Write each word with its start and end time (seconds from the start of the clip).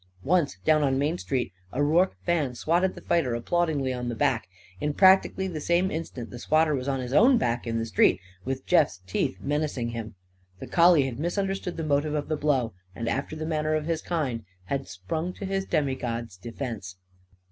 Once, 0.23 0.57
down 0.65 0.81
on 0.81 0.97
Main 0.97 1.19
Street, 1.19 1.53
a 1.71 1.83
Rorke 1.83 2.15
fan 2.25 2.55
swatted 2.55 2.95
the 2.95 3.01
fighter 3.03 3.35
applaudingly 3.35 3.93
on 3.93 4.09
the 4.09 4.15
back. 4.15 4.49
In 4.79 4.95
practically 4.95 5.47
the 5.47 5.61
same 5.61 5.91
instant 5.91 6.31
the 6.31 6.39
swatter 6.39 6.73
was 6.73 6.87
on 6.87 6.99
his 6.99 7.13
own 7.13 7.37
back 7.37 7.67
in 7.67 7.77
the 7.77 7.85
street, 7.85 8.19
with 8.43 8.65
Jeff's 8.65 8.99
teeth 9.05 9.37
menacing 9.39 9.89
him. 9.89 10.15
The 10.57 10.65
collie 10.65 11.03
had 11.05 11.19
misunderstood 11.19 11.77
the 11.77 11.83
motive 11.83 12.15
of 12.15 12.29
the 12.29 12.35
blow, 12.35 12.73
and, 12.95 13.07
after 13.07 13.35
the 13.35 13.45
manner 13.45 13.75
of 13.75 13.85
his 13.85 14.01
kind, 14.01 14.43
had 14.65 14.87
sprung 14.87 15.33
to 15.33 15.45
his 15.45 15.65
demigod's 15.65 16.35
defence. 16.35 16.95